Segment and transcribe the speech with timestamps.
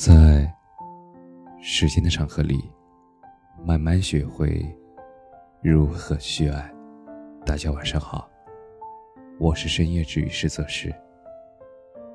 [0.00, 0.50] 在
[1.60, 2.64] 时间的长河里，
[3.66, 4.64] 慢慢学会
[5.60, 6.72] 如何去爱。
[7.44, 8.26] 大家晚上好，
[9.38, 10.90] 我是深夜治愈师泽师，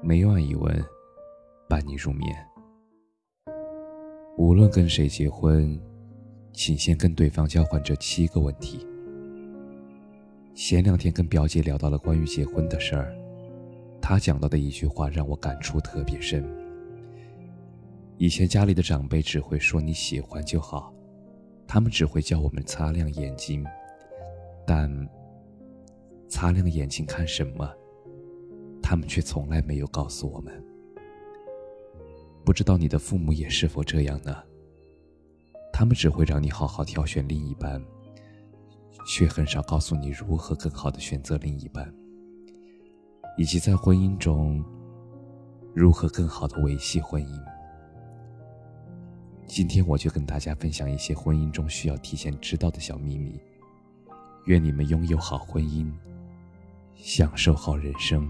[0.00, 0.72] 每晚一文
[1.68, 2.32] 伴你入眠。
[4.38, 5.76] 无论跟谁结婚，
[6.52, 8.86] 请先跟对方交换这七个问题。
[10.54, 13.12] 前两天跟表姐聊到了关于结婚的事儿，
[14.00, 16.48] 她讲到的一句话让我感触特别深。
[18.22, 20.94] 以前家里的长辈只会说你喜欢就好，
[21.66, 23.66] 他们只会叫我们擦亮眼睛，
[24.64, 24.88] 但
[26.28, 27.68] 擦亮眼睛看什么？
[28.80, 30.64] 他们却从来没有告诉我们。
[32.44, 34.36] 不知道你的父母也是否这样呢？
[35.72, 37.84] 他们只会让你好好挑选另一半，
[39.04, 41.92] 却很少告诉你如何更好的选择另一半，
[43.36, 44.64] 以及在婚姻中
[45.74, 47.51] 如何更好的维系婚姻。
[49.54, 53.38] 今天我就跟大家分享一些婚姻中需要提前知道的小秘密。
[54.46, 55.92] 愿你们拥有好婚姻，
[56.94, 58.26] 享受好人生。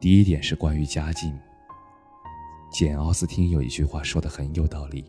[0.00, 1.32] 第一点是关于家境。
[2.72, 5.04] 简·奥斯汀有一句话说的很有道理：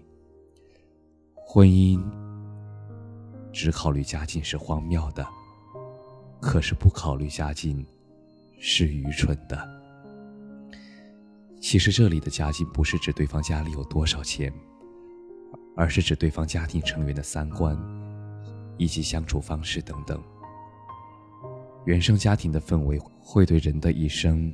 [1.44, 2.00] 婚姻
[3.52, 5.28] 只考虑家境是荒谬的，
[6.40, 7.84] 可是不考虑家境
[8.60, 9.81] 是愚蠢的。
[11.62, 14.52] 其实这里的家境不是指对方家里有多少钱，
[15.78, 17.78] 而是指对方家庭成员的三观
[18.78, 20.22] 以及相处方式等等。
[21.86, 24.54] 原生家庭的氛围会对人的一生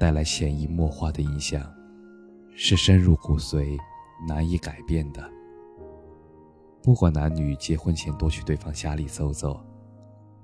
[0.00, 1.62] 带来潜移默化的影响。
[2.56, 3.76] 是深入骨髓、
[4.28, 5.28] 难以改变的。
[6.80, 9.60] 不管男女，结婚前多去对方家里走走，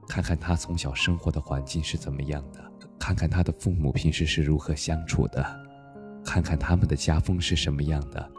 [0.08, 2.60] 看看他从小生活的环境是怎么样的，
[2.98, 5.40] 看看他的父母平时是如何相处的，
[6.30, 8.30] 看看他们的家风是什么样的，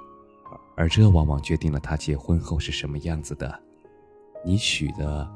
[0.78, 3.61] 而这往往决定了他结婚后是什么样子的。
[4.45, 5.29] 你娶的，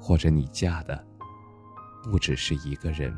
[0.00, 1.04] 或者你嫁的，
[2.04, 3.12] 不只是一个人，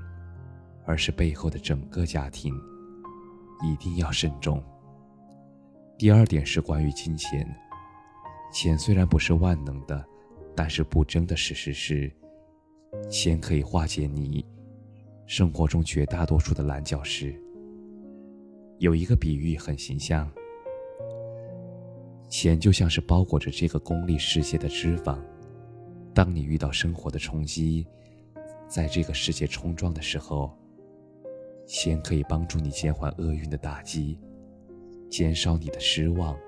[0.86, 2.54] 而是背后的整个家庭。
[3.62, 4.64] 一定要慎重。
[5.98, 7.46] 第二点是关于金钱，
[8.50, 10.02] 钱虽然不是万能的，
[10.54, 12.10] 但是不争的事实是，
[13.10, 14.42] 钱可以化解你
[15.26, 17.38] 生活中绝大多数的绊脚石。
[18.78, 20.30] 有一个比喻很形象，
[22.28, 25.18] 钱就像是包裹着这个功利世界的脂肪，
[26.12, 27.86] 当你遇到生活的冲击，
[28.68, 30.56] 在这个世界冲撞的时候。
[31.68, 34.16] 钱可以帮助你减缓厄运的打击，
[35.10, 36.38] 减少你的失望，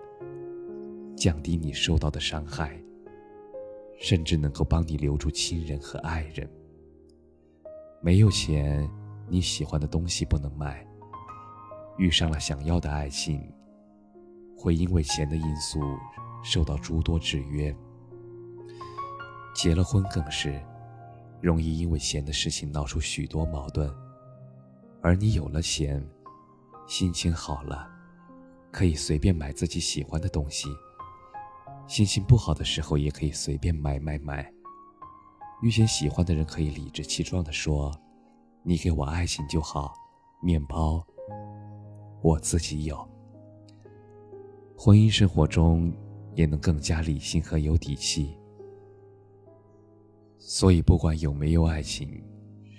[1.16, 2.80] 降低你受到的伤害，
[3.98, 6.48] 甚至能够帮你留住亲人和爱人。
[8.00, 8.88] 没有钱，
[9.28, 10.86] 你喜欢的东西不能买；
[11.98, 13.52] 遇上了想要的爱情，
[14.56, 15.80] 会因为钱的因素
[16.42, 17.74] 受到诸多制约。
[19.52, 20.62] 结了婚更是，
[21.40, 23.92] 容易因为钱的事情闹出许多矛盾。
[25.02, 26.00] 而你有了钱，
[26.86, 27.90] 心情好了，
[28.70, 30.68] 可以随便买自己喜欢的东西；
[31.88, 34.48] 心情不好的时候，也可以随便买买买。
[35.62, 37.92] 遇见喜欢的人，可以理直气壮地说
[38.62, 39.92] ：“你给我爱情就好，
[40.40, 41.04] 面包
[42.22, 43.08] 我自己有。”
[44.76, 45.92] 婚姻生活中
[46.34, 48.36] 也能更加理性和有底气。
[50.38, 52.22] 所以，不管有没有爱情，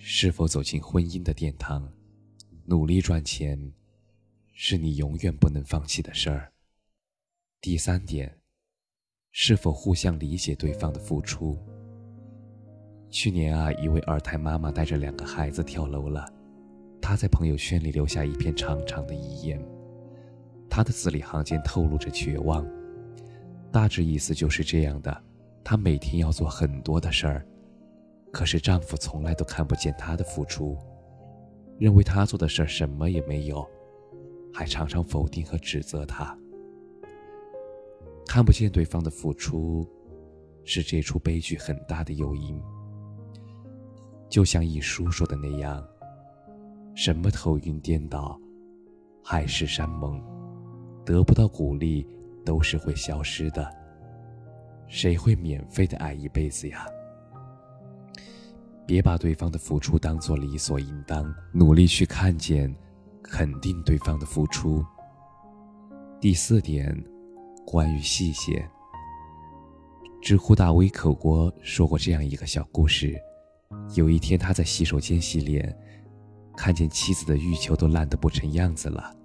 [0.02, 1.92] 是否走进婚姻的殿堂。
[2.66, 3.74] 努力赚钱，
[4.54, 6.54] 是你永远不能放弃的事儿。
[7.60, 8.40] 第三点，
[9.32, 11.58] 是否互相理解对方的付出？
[13.10, 16.32] 去年啊，一位二胎妈妈带着两个孩子跳楼了，
[17.10, 19.60] 她在朋友圈里留下一篇长长的遗言，
[20.70, 22.64] 她的字里行间透露着绝望，
[23.72, 25.24] 大致意思就是这样的：
[25.64, 27.44] 她每天要做很多的事儿，
[28.32, 30.78] 可是丈夫从来都看不见她的付出。
[31.80, 33.68] 认为她做的事儿什么也没有，
[34.54, 36.38] 还常常否定和指责她。
[38.28, 39.84] 看不见对方的付出，
[40.64, 42.62] 是这出悲剧很大的诱因。
[44.30, 45.84] 就像一书说的那样，
[47.02, 48.38] 什么头晕颠倒、
[49.24, 50.22] 海誓山盟，
[51.06, 52.06] 得不到鼓励
[52.46, 53.74] 都是会消失的。
[54.90, 56.86] 谁会免费的爱一辈子呀？
[58.86, 62.76] 别把对方的付出当做理所应当，努力去看见、
[63.24, 64.86] 肯定对方的付出。
[66.20, 66.94] 第四点，
[67.66, 68.70] 关于细节。
[70.22, 73.18] 知乎大 V 口锅说过这样一个小故事：
[73.96, 75.74] 有一天他在洗手间洗脸，
[76.60, 79.16] 看见妻子的浴球都烂得不成样子了，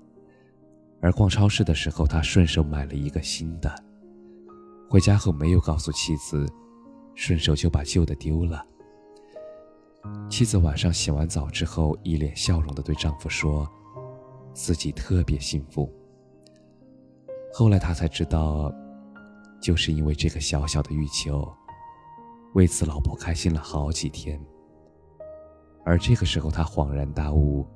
[1.01, 3.75] 而逛超市的时候，他顺手买了一个新的。
[4.89, 6.47] 回家后没有告诉妻子，
[7.17, 8.65] 顺手就把旧的丢了。
[10.31, 13.69] 妻子晚上洗完澡之后，一脸笑容的对丈夫说
[14.55, 15.93] ：“自己特别幸福。”
[17.53, 18.73] 后来他才知道，
[19.61, 21.53] 就是因为这个小小的欲求，
[22.55, 24.41] 为此老婆开心了好几天。
[25.85, 27.67] 而这个时候，他恍然大悟，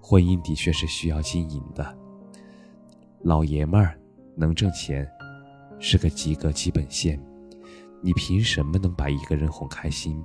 [0.00, 1.98] 婚姻的确是需要经营的。
[3.22, 3.98] 老爷们儿
[4.36, 5.08] 能挣钱，
[5.80, 7.20] 是个及格基本线。
[8.00, 10.22] 你凭什么能把一个人哄开心？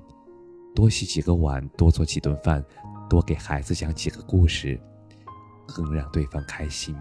[0.76, 2.64] 多洗几个碗，多做几顿饭，
[3.10, 4.80] 多给孩子讲几个故事，
[5.68, 6.96] 更让对方开心。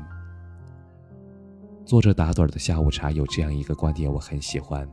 [1.85, 4.89] 坐着打盹的下午茶有这样一个观点，我很喜欢。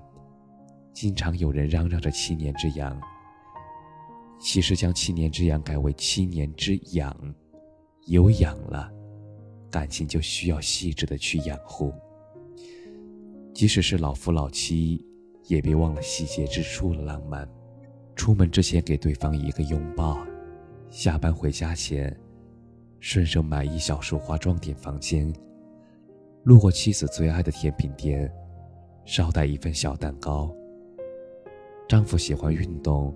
[0.94, 3.00] 经常有人嚷嚷着七年之痒，
[4.40, 7.16] 其实将七年之痒改为七年之养，
[8.06, 8.92] 有养了，
[9.70, 11.92] 感情就需要细致的去养护。
[13.54, 15.04] 即使是老夫老妻，
[15.48, 17.50] 也别忘了细节之处的浪漫。
[18.16, 20.20] 出门之前给对方一个拥抱，
[20.90, 22.16] 下班回家前，
[23.00, 25.32] 顺手买一小束花装点房间。
[26.44, 28.32] 路过妻子最爱的甜品店，
[29.06, 30.56] 捎带一份小蛋糕。
[31.88, 33.16] 丈夫喜欢运动，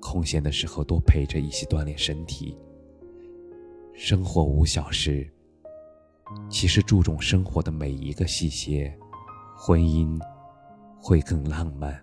[0.00, 2.56] 空闲的时候多陪着一起锻炼身体。
[3.94, 5.28] 生活无小事，
[6.48, 8.96] 其实注重生活的每一个细节，
[9.56, 10.18] 婚姻
[10.96, 12.00] 会更浪漫。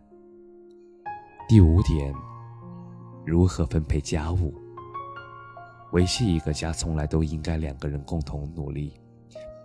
[1.47, 2.13] 第五点，
[3.25, 4.53] 如何分配家务？
[5.94, 9.00] 维系一个家，从来都应该两个人共同努力，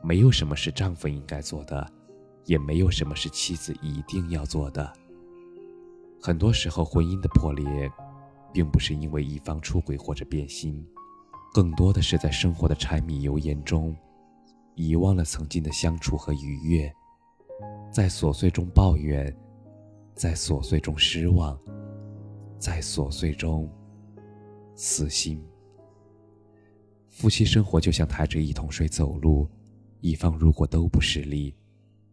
[0.03, 1.91] 没有什么是丈夫应该做的，
[2.45, 4.93] 也没有什么是妻子一定要做的。
[6.23, 7.91] 很多时候，婚姻的破裂，
[8.53, 10.87] 并不是因为一方出轨或者变心，
[11.53, 13.97] 更多的是在生活的柴米油盐中，
[14.75, 16.93] 遗忘了曾经的相处和愉悦，
[17.93, 19.37] 在琐碎中抱怨。
[20.13, 21.59] 在琐碎中失望，
[22.59, 23.67] 在琐碎中
[24.75, 25.43] 死心。
[27.09, 29.49] 夫妻生活就像抬着一桶水走路，
[30.01, 31.55] 一方如果都不使力，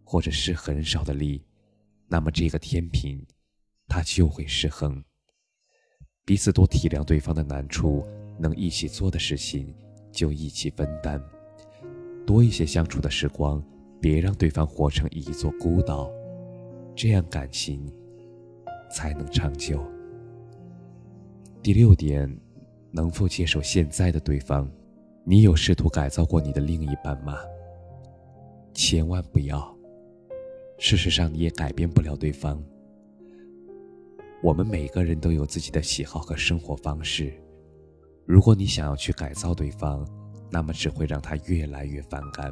[0.05, 1.43] 或者是很少的力，
[2.07, 3.21] 那么这个天平
[3.89, 5.03] 它就会失衡。
[6.27, 8.05] 彼此多体谅对方的难处，
[8.37, 9.73] 能一起做的事情
[10.11, 11.23] 就一起分担，
[12.25, 13.63] 多一些相处的时光，
[14.01, 16.11] 别让对方活成一座孤岛。
[16.93, 17.89] 这样感情
[18.91, 19.81] 才能长久。
[21.63, 22.29] 第六点，
[22.91, 24.69] 能否接受现在的对方？
[25.23, 27.37] 你有试图改造过你的另一半吗？
[28.73, 29.73] 千万不要。
[30.77, 32.61] 事实上，你也改变不了对方。
[34.43, 37.33] 我们每个人都有自己的喜好和生活方式。
[38.25, 40.07] 如果你想要去改造对方，
[40.51, 42.51] 那么只会让他越来越反感。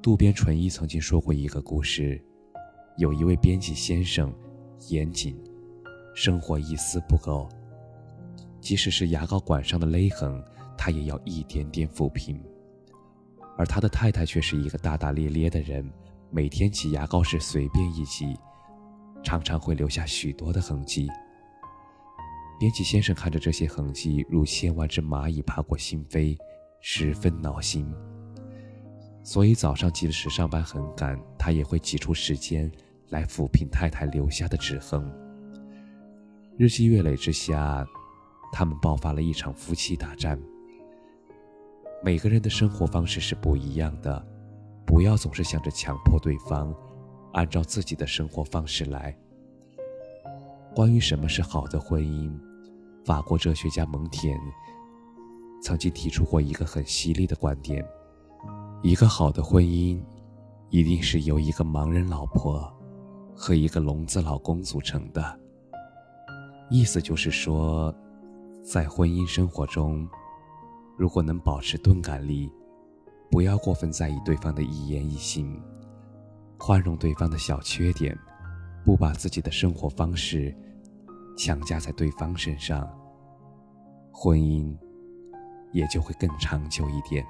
[0.00, 2.22] 渡边淳一曾经说过一个故事。
[2.96, 4.32] 有一位编辑先生，
[4.88, 5.36] 严谨，
[6.14, 7.46] 生活一丝不苟。
[8.60, 10.42] 即使是牙膏管上的勒痕，
[10.78, 12.40] 他也要一点点抚平。
[13.58, 15.86] 而他的太太却是一个大大咧咧的人，
[16.30, 18.34] 每天挤牙膏时随便一挤，
[19.26, 21.08] 常常会留下许多的痕迹。
[22.60, 26.38] 编辑先生看着这些痕迹如千万只蚂蚁爬过心扉，
[26.80, 27.92] 十分恼心。
[29.24, 32.70] 所以早上即使上班很赶，他也会挤出时间。
[33.10, 35.08] 来抚平太太留下的指痕。
[36.58, 37.86] 日积月累之下，
[38.52, 40.36] 他们爆发了一场夫妻大战。
[42.02, 44.26] 每个人的生活方式是不一样的，
[44.84, 46.74] 不要总是想着强迫对方
[47.36, 49.16] 按照自己的生活方式来。
[50.74, 52.30] 关于什么是好的婚姻，
[53.04, 54.36] 法国哲学家蒙田
[55.62, 57.86] 曾经提出过一个很犀利的观点：
[58.82, 60.00] 一个好的婚姻，
[60.70, 62.72] 一定是由一个盲人老婆。
[63.38, 65.38] 和一个聋子老公组成的，
[66.70, 67.94] 意思就是说，
[68.64, 70.08] 在婚姻生活中，
[70.96, 72.50] 如果能保持钝感力，
[73.30, 75.62] 不要过分在意对方的一言一行，
[76.58, 78.16] 宽容对方的小缺点，
[78.84, 80.54] 不把自己的生活方式
[81.36, 82.88] 强加在对方身上，
[84.12, 84.76] 婚姻
[85.72, 87.24] 也就会更长久一点。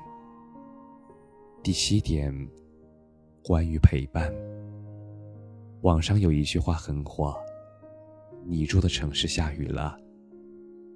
[1.63, 2.33] 第七点，
[3.43, 4.33] 关于陪伴。
[5.83, 7.37] 网上有一句话很火
[8.47, 9.99] ：“你住的城市下雨了，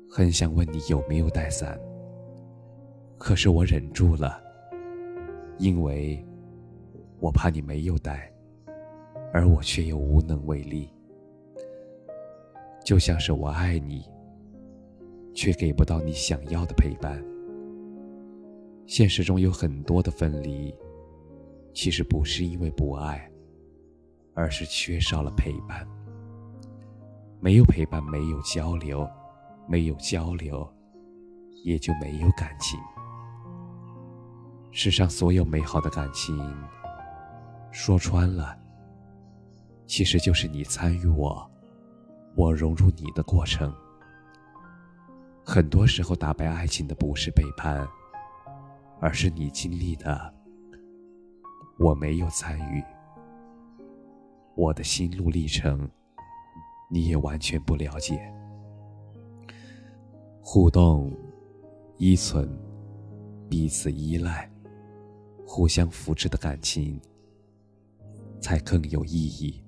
[0.08, 1.78] 很想问你有没有带伞。
[3.18, 4.40] 可是我忍住了，
[5.58, 6.24] 因为
[7.20, 8.32] 我怕你没有带，
[9.32, 10.90] 而我却又无能为力。
[12.82, 14.04] 就像是我爱你，
[15.34, 17.22] 却给不到你想要的陪伴。
[18.86, 20.74] 现实中有很多的分离，
[21.74, 23.30] 其实不是因为不爱，
[24.34, 25.86] 而是缺少了陪伴。
[27.38, 29.08] 没有陪伴，没有交流，
[29.68, 30.66] 没有交流，
[31.64, 32.80] 也就没有感情。
[34.72, 36.36] 世上所有美好的感情，
[37.70, 38.58] 说穿了，
[39.86, 41.50] 其实就是你参与我，
[42.36, 43.74] 我融入你的过程。
[45.44, 47.86] 很多时候，打败爱情的不是背叛。
[49.02, 50.30] 而是你经历的，
[51.78, 52.84] 我没有参与，
[54.54, 55.90] 我的心路历程，
[56.90, 58.20] 你也完全不了解。
[60.42, 61.10] 互动、
[61.96, 62.46] 依存、
[63.48, 64.46] 彼此依赖、
[65.46, 67.00] 互相扶持的感情，
[68.40, 69.62] 才更有意义。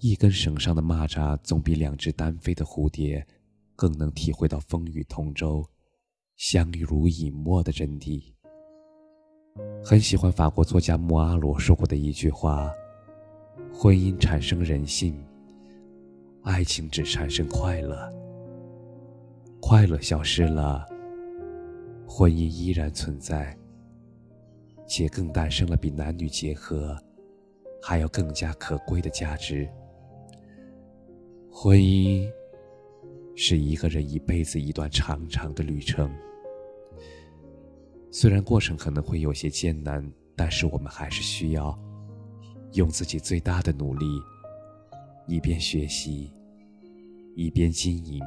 [0.00, 3.26] 一根绳上的蚂蚱，总比两只单飞的蝴蝶，
[3.74, 5.64] 更能体会到风雨同舟。
[6.36, 8.20] 相濡以沫的真谛。
[9.84, 12.72] 很喜欢法国作家穆阿罗说过的一句话
[13.72, 15.24] ：“婚姻产生人性，
[16.42, 18.12] 爱情只产生快乐。
[19.60, 20.84] 快乐消失了，
[22.04, 23.56] 婚姻依然存在，
[24.88, 27.00] 且更诞生了比男女结合
[27.86, 29.68] 还有更加可贵的价值。
[31.50, 32.26] 婚姻。”
[33.36, 36.08] 是一个人一辈子一段长长的旅程，
[38.12, 41.76] 虽然过程可能会有些艰难，但是我们还是需要
[42.74, 44.06] 用自己最大的努力，
[45.26, 46.32] 一边学习，
[47.34, 48.22] 一边经营，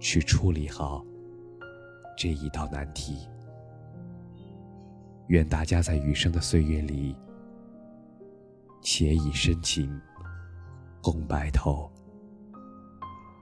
[0.00, 1.04] 去处理好
[2.16, 3.28] 这一道难题。
[5.26, 7.14] 愿大家在余生的岁月里，
[8.84, 10.00] 写以深情
[11.02, 11.90] 共白头。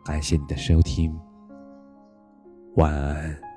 [0.04, 1.14] 感谢你的收听
[2.76, 3.52] 晚安。